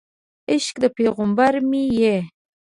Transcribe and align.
عشق 0.51 0.75
د 0.83 0.85
پیغمبر 0.97 1.53
مې 1.69 1.83
یې 1.99 2.15